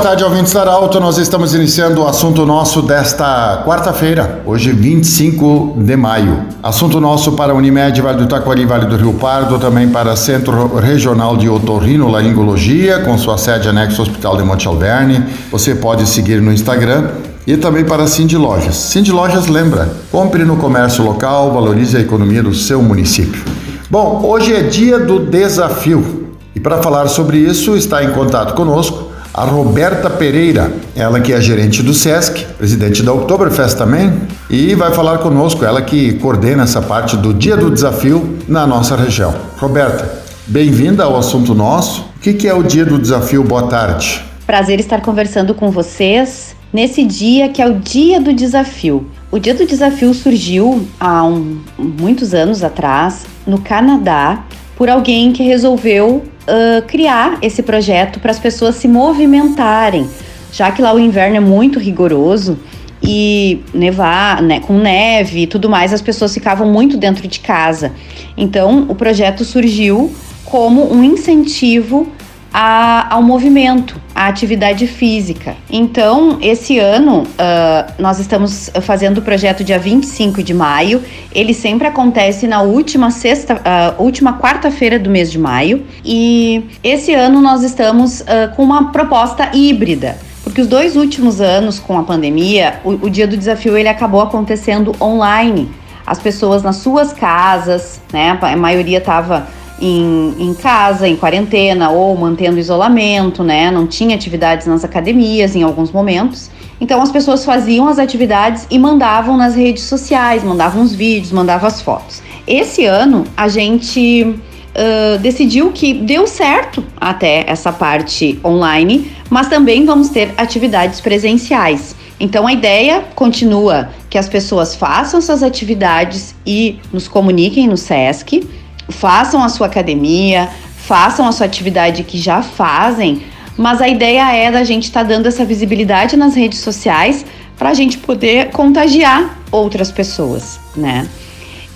boa 0.00 0.08
tarde, 0.08 0.24
ouvintes 0.24 0.54
da 0.54 0.72
Alto. 0.72 0.98
Nós 0.98 1.18
estamos 1.18 1.52
iniciando 1.52 2.00
o 2.00 2.08
assunto 2.08 2.46
nosso 2.46 2.80
desta 2.80 3.62
quarta-feira, 3.66 4.40
hoje 4.46 4.72
25 4.72 5.74
de 5.76 5.94
maio. 5.94 6.46
Assunto 6.62 6.98
nosso 6.98 7.32
para 7.32 7.54
Unimed, 7.54 8.00
Vale 8.00 8.16
do 8.16 8.26
Taquari, 8.26 8.64
Vale 8.64 8.86
do 8.86 8.96
Rio 8.96 9.12
Pardo, 9.12 9.58
também 9.58 9.90
para 9.90 10.16
Centro 10.16 10.74
Regional 10.76 11.36
de 11.36 11.50
Otorrinolaringologia, 11.50 13.00
com 13.00 13.18
sua 13.18 13.36
sede 13.36 13.68
anexo 13.68 14.00
ao 14.00 14.06
Hospital 14.06 14.38
de 14.38 14.42
Monte 14.42 14.66
Alverne. 14.66 15.22
Você 15.52 15.74
pode 15.74 16.08
seguir 16.08 16.40
no 16.40 16.50
Instagram 16.50 17.10
e 17.46 17.58
também 17.58 17.84
para 17.84 18.06
Cindy 18.06 18.38
Lojas. 18.38 18.76
Cindy 18.76 19.12
Lojas 19.12 19.48
lembra, 19.48 19.86
compre 20.10 20.46
no 20.46 20.56
comércio 20.56 21.04
local, 21.04 21.52
valorize 21.52 21.94
a 21.94 22.00
economia 22.00 22.42
do 22.42 22.54
seu 22.54 22.80
município. 22.80 23.44
Bom, 23.90 24.22
hoje 24.24 24.54
é 24.54 24.62
dia 24.62 24.98
do 24.98 25.18
desafio. 25.18 26.30
E 26.54 26.58
para 26.58 26.82
falar 26.82 27.06
sobre 27.08 27.36
isso, 27.36 27.76
está 27.76 28.02
em 28.02 28.12
contato 28.12 28.54
conosco 28.54 29.09
a 29.32 29.44
Roberta 29.44 30.10
Pereira, 30.10 30.72
ela 30.96 31.20
que 31.20 31.32
é 31.32 31.40
gerente 31.40 31.82
do 31.82 31.94
SESC, 31.94 32.44
presidente 32.58 33.02
da 33.02 33.12
Oktoberfest 33.12 33.76
também, 33.76 34.12
e 34.48 34.74
vai 34.74 34.92
falar 34.92 35.18
conosco, 35.18 35.64
ela 35.64 35.80
que 35.80 36.14
coordena 36.14 36.64
essa 36.64 36.82
parte 36.82 37.16
do 37.16 37.32
Dia 37.32 37.56
do 37.56 37.70
Desafio 37.70 38.38
na 38.48 38.66
nossa 38.66 38.96
região. 38.96 39.34
Roberta, 39.56 40.22
bem-vinda 40.46 41.04
ao 41.04 41.16
assunto 41.16 41.54
nosso. 41.54 42.10
O 42.16 42.20
que 42.20 42.46
é 42.46 42.52
o 42.52 42.62
Dia 42.62 42.84
do 42.84 42.98
Desafio? 42.98 43.44
Boa 43.44 43.68
tarde. 43.68 44.24
Prazer 44.46 44.80
estar 44.80 45.00
conversando 45.00 45.54
com 45.54 45.70
vocês 45.70 46.56
nesse 46.72 47.04
dia 47.04 47.48
que 47.48 47.62
é 47.62 47.66
o 47.68 47.78
Dia 47.78 48.20
do 48.20 48.32
Desafio. 48.32 49.06
O 49.30 49.38
Dia 49.38 49.54
do 49.54 49.64
Desafio 49.64 50.12
surgiu 50.12 50.88
há 50.98 51.24
um, 51.24 51.60
muitos 51.78 52.34
anos 52.34 52.64
atrás 52.64 53.24
no 53.46 53.60
Canadá 53.60 54.44
por 54.76 54.88
alguém 54.88 55.32
que 55.32 55.44
resolveu 55.44 56.24
uh, 56.42 56.82
criar 56.86 57.38
esse 57.42 57.62
projeto 57.62 58.20
para 58.20 58.30
as 58.30 58.38
pessoas 58.38 58.76
se 58.76 58.88
movimentarem, 58.88 60.08
já 60.52 60.70
que 60.70 60.82
lá 60.82 60.92
o 60.92 60.98
inverno 60.98 61.36
é 61.36 61.40
muito 61.40 61.78
rigoroso 61.78 62.58
e 63.02 63.62
nevar, 63.72 64.42
né, 64.42 64.60
com 64.60 64.74
neve 64.78 65.42
e 65.42 65.46
tudo 65.46 65.68
mais, 65.68 65.92
as 65.92 66.02
pessoas 66.02 66.34
ficavam 66.34 66.70
muito 66.70 66.96
dentro 66.96 67.26
de 67.26 67.40
casa. 67.40 67.92
Então, 68.36 68.86
o 68.88 68.94
projeto 68.94 69.44
surgiu 69.44 70.12
como 70.44 70.92
um 70.92 71.02
incentivo 71.02 72.08
a, 72.52 73.14
ao 73.14 73.22
movimento, 73.22 74.00
à 74.14 74.26
atividade 74.26 74.86
física. 74.86 75.56
Então, 75.70 76.38
esse 76.40 76.78
ano, 76.78 77.22
uh, 77.22 77.92
nós 77.98 78.18
estamos 78.18 78.70
fazendo 78.82 79.18
o 79.18 79.22
projeto 79.22 79.62
dia 79.62 79.78
25 79.78 80.42
de 80.42 80.52
maio. 80.52 81.02
Ele 81.32 81.54
sempre 81.54 81.86
acontece 81.86 82.46
na 82.46 82.62
última 82.62 83.10
sexta, 83.10 83.54
uh, 83.54 84.02
última 84.02 84.38
quarta-feira 84.38 84.98
do 84.98 85.08
mês 85.08 85.30
de 85.30 85.38
maio. 85.38 85.84
E 86.04 86.64
esse 86.82 87.14
ano 87.14 87.40
nós 87.40 87.62
estamos 87.62 88.20
uh, 88.20 88.54
com 88.56 88.64
uma 88.64 88.90
proposta 88.90 89.50
híbrida. 89.54 90.18
Porque 90.42 90.60
os 90.60 90.66
dois 90.66 90.96
últimos 90.96 91.40
anos 91.40 91.78
com 91.78 91.98
a 91.98 92.02
pandemia, 92.02 92.80
o, 92.82 92.90
o 93.06 93.10
dia 93.10 93.26
do 93.26 93.36
desafio 93.36 93.76
ele 93.76 93.88
acabou 93.88 94.20
acontecendo 94.20 94.94
online. 95.00 95.70
As 96.04 96.18
pessoas 96.18 96.62
nas 96.62 96.76
suas 96.76 97.12
casas, 97.12 98.00
né? 98.12 98.36
A 98.40 98.56
maioria 98.56 98.98
estava 98.98 99.46
em, 99.80 100.34
em 100.38 100.54
casa, 100.54 101.08
em 101.08 101.16
quarentena 101.16 101.90
ou 101.90 102.16
mantendo 102.16 102.58
isolamento, 102.58 103.42
né? 103.42 103.70
Não 103.70 103.86
tinha 103.86 104.14
atividades 104.14 104.66
nas 104.66 104.84
academias 104.84 105.56
em 105.56 105.62
alguns 105.62 105.90
momentos. 105.90 106.50
Então 106.80 107.02
as 107.02 107.10
pessoas 107.10 107.44
faziam 107.44 107.88
as 107.88 107.98
atividades 107.98 108.66
e 108.70 108.78
mandavam 108.78 109.36
nas 109.36 109.54
redes 109.54 109.84
sociais, 109.84 110.42
mandavam 110.42 110.82
os 110.82 110.94
vídeos, 110.94 111.32
mandavam 111.32 111.68
as 111.68 111.80
fotos. 111.80 112.22
Esse 112.46 112.84
ano 112.84 113.24
a 113.36 113.48
gente 113.48 114.22
uh, 114.24 115.18
decidiu 115.18 115.70
que 115.72 115.92
deu 115.92 116.26
certo 116.26 116.84
até 116.98 117.44
essa 117.46 117.72
parte 117.72 118.38
online, 118.44 119.10
mas 119.28 119.48
também 119.48 119.84
vamos 119.84 120.08
ter 120.08 120.32
atividades 120.36 121.00
presenciais. 121.00 121.94
Então 122.18 122.46
a 122.46 122.52
ideia 122.52 123.04
continua 123.14 123.90
que 124.08 124.18
as 124.18 124.28
pessoas 124.28 124.74
façam 124.74 125.20
suas 125.20 125.42
atividades 125.42 126.34
e 126.46 126.78
nos 126.92 127.08
comuniquem 127.08 127.66
no 127.66 127.76
SESC 127.76 128.46
façam 128.90 129.42
a 129.42 129.48
sua 129.48 129.66
academia, 129.66 130.48
façam 130.76 131.26
a 131.26 131.32
sua 131.32 131.46
atividade 131.46 132.02
que 132.04 132.18
já 132.18 132.42
fazem, 132.42 133.22
mas 133.56 133.80
a 133.80 133.88
ideia 133.88 134.34
é 134.34 134.50
da 134.50 134.64
gente 134.64 134.84
estar 134.84 135.02
tá 135.02 135.08
dando 135.08 135.26
essa 135.26 135.44
visibilidade 135.44 136.16
nas 136.16 136.34
redes 136.34 136.60
sociais 136.60 137.24
para 137.58 137.70
a 137.70 137.74
gente 137.74 137.98
poder 137.98 138.50
contagiar 138.50 139.38
outras 139.52 139.92
pessoas, 139.92 140.58
né? 140.76 141.06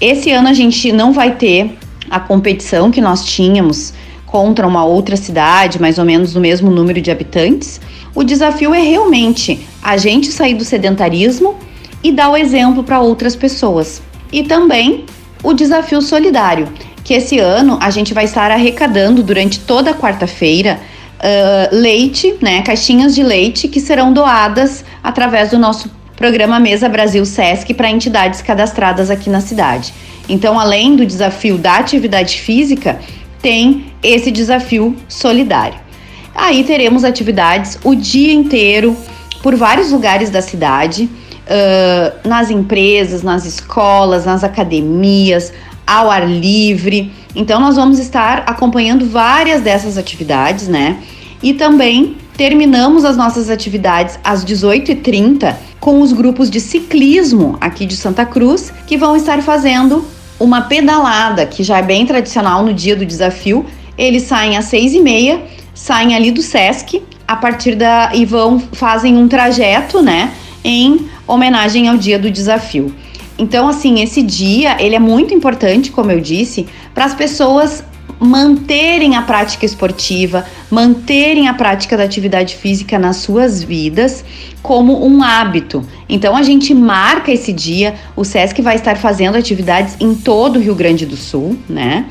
Esse 0.00 0.30
ano 0.32 0.48
a 0.48 0.52
gente 0.52 0.90
não 0.92 1.12
vai 1.12 1.36
ter 1.36 1.76
a 2.10 2.18
competição 2.18 2.90
que 2.90 3.00
nós 3.00 3.24
tínhamos 3.24 3.92
contra 4.26 4.66
uma 4.66 4.84
outra 4.84 5.16
cidade, 5.16 5.80
mais 5.80 5.98
ou 5.98 6.04
menos 6.04 6.32
do 6.32 6.40
mesmo 6.40 6.70
número 6.70 7.00
de 7.00 7.10
habitantes. 7.10 7.80
O 8.14 8.24
desafio 8.24 8.74
é 8.74 8.80
realmente 8.80 9.60
a 9.82 9.96
gente 9.96 10.32
sair 10.32 10.54
do 10.54 10.64
sedentarismo 10.64 11.56
e 12.02 12.10
dar 12.10 12.30
o 12.30 12.36
exemplo 12.36 12.82
para 12.82 13.00
outras 13.00 13.36
pessoas. 13.36 14.02
E 14.32 14.42
também 14.42 15.04
o 15.42 15.52
desafio 15.52 16.02
solidário, 16.02 16.68
que 17.04 17.12
esse 17.12 17.38
ano 17.38 17.78
a 17.80 17.90
gente 17.90 18.14
vai 18.14 18.24
estar 18.24 18.50
arrecadando 18.50 19.22
durante 19.22 19.60
toda 19.60 19.90
a 19.90 19.94
quarta-feira 19.94 20.80
uh, 21.20 21.76
leite, 21.76 22.34
né, 22.40 22.62
caixinhas 22.62 23.14
de 23.14 23.22
leite 23.22 23.68
que 23.68 23.78
serão 23.78 24.12
doadas 24.12 24.84
através 25.02 25.50
do 25.50 25.58
nosso 25.58 25.90
programa 26.16 26.58
Mesa 26.58 26.88
Brasil 26.88 27.24
Sesc 27.26 27.74
para 27.74 27.90
entidades 27.90 28.40
cadastradas 28.40 29.10
aqui 29.10 29.28
na 29.28 29.40
cidade. 29.40 29.92
Então, 30.28 30.58
além 30.58 30.96
do 30.96 31.04
desafio 31.04 31.58
da 31.58 31.76
atividade 31.76 32.40
física, 32.40 32.98
tem 33.42 33.92
esse 34.02 34.30
desafio 34.30 34.96
solidário. 35.06 35.78
Aí 36.34 36.64
teremos 36.64 37.04
atividades 37.04 37.78
o 37.84 37.94
dia 37.94 38.32
inteiro 38.32 38.96
por 39.42 39.54
vários 39.54 39.90
lugares 39.92 40.30
da 40.30 40.40
cidade, 40.40 41.04
uh, 41.04 42.28
nas 42.28 42.50
empresas, 42.50 43.22
nas 43.22 43.44
escolas, 43.44 44.24
nas 44.24 44.42
academias, 44.42 45.52
ao 45.86 46.10
ar 46.10 46.28
livre. 46.28 47.12
Então, 47.34 47.60
nós 47.60 47.76
vamos 47.76 47.98
estar 47.98 48.44
acompanhando 48.46 49.06
várias 49.06 49.60
dessas 49.60 49.98
atividades, 49.98 50.68
né? 50.68 50.98
E 51.42 51.52
também 51.54 52.16
terminamos 52.36 53.04
as 53.04 53.16
nossas 53.16 53.50
atividades 53.50 54.18
às 54.24 54.44
18h30 54.44 55.54
com 55.78 56.00
os 56.00 56.12
grupos 56.12 56.50
de 56.50 56.60
ciclismo 56.60 57.58
aqui 57.60 57.84
de 57.84 57.96
Santa 57.96 58.24
Cruz, 58.24 58.72
que 58.86 58.96
vão 58.96 59.14
estar 59.14 59.42
fazendo 59.42 60.04
uma 60.40 60.62
pedalada, 60.62 61.46
que 61.46 61.62
já 61.62 61.78
é 61.78 61.82
bem 61.82 62.06
tradicional 62.06 62.64
no 62.64 62.72
dia 62.72 62.96
do 62.96 63.04
desafio. 63.04 63.66
Eles 63.96 64.22
saem 64.22 64.56
às 64.56 64.66
6h30, 64.66 65.40
saem 65.74 66.14
ali 66.14 66.30
do 66.30 66.42
Sesc, 66.42 67.02
a 67.26 67.36
partir 67.36 67.74
da. 67.74 68.10
e 68.14 68.24
vão, 68.24 68.58
fazem 68.58 69.16
um 69.16 69.28
trajeto, 69.28 70.02
né? 70.02 70.32
Em 70.64 71.08
homenagem 71.26 71.88
ao 71.88 71.96
dia 71.96 72.18
do 72.18 72.30
desafio. 72.30 72.94
Então, 73.38 73.68
assim, 73.68 74.00
esse 74.00 74.22
dia 74.22 74.76
ele 74.80 74.94
é 74.94 75.00
muito 75.00 75.34
importante, 75.34 75.90
como 75.90 76.10
eu 76.10 76.20
disse, 76.20 76.66
para 76.94 77.04
as 77.04 77.14
pessoas 77.14 77.84
manterem 78.20 79.16
a 79.16 79.22
prática 79.22 79.66
esportiva, 79.66 80.44
manterem 80.70 81.48
a 81.48 81.54
prática 81.54 81.96
da 81.96 82.04
atividade 82.04 82.56
física 82.56 82.98
nas 82.98 83.16
suas 83.16 83.62
vidas 83.62 84.24
como 84.62 85.04
um 85.06 85.22
hábito. 85.22 85.86
Então 86.08 86.36
a 86.36 86.42
gente 86.42 86.72
marca 86.74 87.32
esse 87.32 87.52
dia, 87.52 87.94
o 88.16 88.24
SESC 88.24 88.62
vai 88.62 88.76
estar 88.76 88.96
fazendo 88.96 89.36
atividades 89.36 89.96
em 90.00 90.14
todo 90.14 90.56
o 90.56 90.60
Rio 90.60 90.74
Grande 90.74 91.04
do 91.04 91.16
Sul, 91.16 91.58
né? 91.68 92.06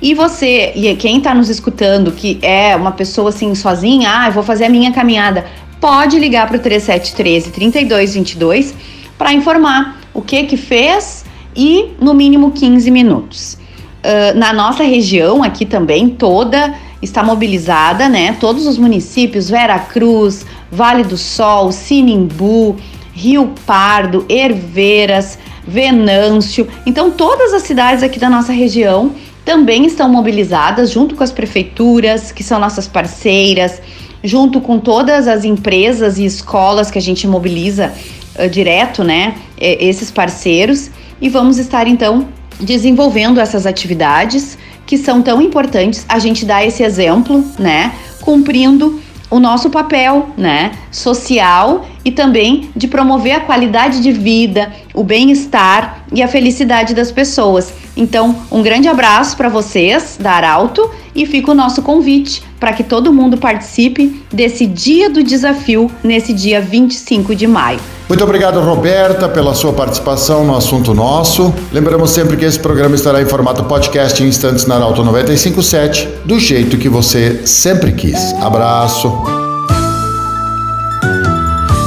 E 0.00 0.14
você, 0.14 0.72
e 0.76 0.94
quem 0.96 1.18
está 1.18 1.34
nos 1.34 1.48
escutando, 1.48 2.12
que 2.12 2.38
é 2.42 2.76
uma 2.76 2.92
pessoa 2.92 3.30
assim 3.30 3.54
sozinha, 3.54 4.10
ah, 4.12 4.28
eu 4.28 4.32
vou 4.32 4.42
fazer 4.42 4.66
a 4.66 4.68
minha 4.68 4.92
caminhada, 4.92 5.46
pode 5.80 6.18
ligar 6.18 6.46
para 6.46 6.58
o 6.58 6.60
3713 6.60 7.50
3222 7.50 8.74
para 9.16 9.32
informar 9.32 10.05
o 10.16 10.22
que 10.22 10.44
que 10.44 10.56
fez 10.56 11.26
e 11.54 11.90
no 12.00 12.14
mínimo 12.14 12.50
15 12.50 12.90
minutos. 12.90 13.58
Uh, 14.02 14.36
na 14.38 14.52
nossa 14.52 14.82
região 14.82 15.42
aqui 15.42 15.66
também 15.66 16.08
toda 16.08 16.74
está 17.02 17.22
mobilizada, 17.22 18.08
né? 18.08 18.34
Todos 18.40 18.66
os 18.66 18.78
municípios, 18.78 19.50
Vera 19.50 19.78
Cruz, 19.78 20.46
Vale 20.72 21.04
do 21.04 21.18
Sol, 21.18 21.70
Sinimbu, 21.70 22.76
Rio 23.12 23.52
Pardo, 23.66 24.24
Herveiras, 24.28 25.38
Venâncio. 25.66 26.66
Então 26.86 27.10
todas 27.10 27.52
as 27.52 27.62
cidades 27.62 28.02
aqui 28.02 28.18
da 28.18 28.30
nossa 28.30 28.52
região 28.52 29.12
também 29.44 29.84
estão 29.84 30.08
mobilizadas 30.08 30.90
junto 30.90 31.14
com 31.14 31.22
as 31.22 31.30
prefeituras, 31.30 32.32
que 32.32 32.42
são 32.42 32.58
nossas 32.58 32.88
parceiras, 32.88 33.82
junto 34.24 34.60
com 34.60 34.78
todas 34.78 35.28
as 35.28 35.44
empresas 35.44 36.18
e 36.18 36.24
escolas 36.24 36.90
que 36.90 36.98
a 36.98 37.02
gente 37.02 37.26
mobiliza 37.28 37.92
uh, 38.38 38.48
direto, 38.48 39.02
né? 39.04 39.34
Esses 39.58 40.10
parceiros 40.10 40.90
e 41.20 41.28
vamos 41.28 41.58
estar 41.58 41.86
então 41.86 42.28
desenvolvendo 42.60 43.40
essas 43.40 43.66
atividades 43.66 44.58
que 44.84 44.96
são 44.96 45.22
tão 45.22 45.40
importantes. 45.42 46.04
A 46.08 46.18
gente 46.18 46.44
dá 46.44 46.64
esse 46.64 46.82
exemplo, 46.82 47.44
né? 47.58 47.92
Cumprindo 48.20 49.00
o 49.28 49.40
nosso 49.40 49.70
papel, 49.70 50.30
né, 50.36 50.72
social 50.90 51.86
e 52.04 52.12
também 52.12 52.70
de 52.76 52.86
promover 52.86 53.34
a 53.34 53.40
qualidade 53.40 54.00
de 54.00 54.12
vida, 54.12 54.72
o 54.94 55.02
bem-estar 55.02 56.04
e 56.12 56.22
a 56.22 56.28
felicidade 56.28 56.94
das 56.94 57.10
pessoas. 57.10 57.72
Então, 57.96 58.36
um 58.52 58.62
grande 58.62 58.88
abraço 58.88 59.36
para 59.36 59.48
vocês 59.48 60.16
da 60.20 60.32
Arauto 60.32 60.88
e 61.14 61.26
fica 61.26 61.50
o 61.50 61.54
nosso 61.54 61.82
convite 61.82 62.42
para 62.60 62.72
que 62.72 62.84
todo 62.84 63.12
mundo 63.12 63.36
participe 63.36 64.22
desse 64.32 64.66
dia 64.66 65.10
do 65.10 65.22
desafio 65.22 65.90
nesse 66.04 66.32
dia 66.32 66.60
25 66.60 67.34
de 67.34 67.46
maio. 67.46 67.80
Muito 68.08 68.22
obrigado, 68.22 68.60
Roberta, 68.60 69.28
pela 69.28 69.52
sua 69.52 69.72
participação 69.72 70.44
no 70.44 70.56
assunto 70.56 70.94
nosso. 70.94 71.52
Lembramos 71.72 72.10
sempre 72.10 72.36
que 72.36 72.44
esse 72.44 72.58
programa 72.58 72.94
estará 72.94 73.20
em 73.20 73.26
formato 73.26 73.64
podcast 73.64 74.22
em 74.22 74.28
instantes 74.28 74.64
na 74.64 74.76
Arauto 74.76 75.02
957, 75.02 76.08
do 76.24 76.38
jeito 76.38 76.78
que 76.78 76.88
você 76.88 77.44
sempre 77.44 77.90
quis. 77.90 78.32
Abraço. 78.40 79.10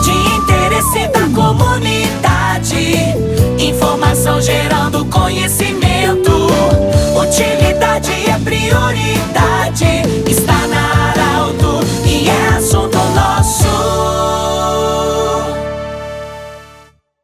De 0.04 0.12
interesse 0.36 1.08
da 1.08 1.22
comunidade, 1.34 3.16
informação 3.58 4.42
gerando 4.42 5.06
conhecimento. 5.06 6.50
Utilidade 7.16 8.12
é 8.30 8.38
prioridade 8.44 9.09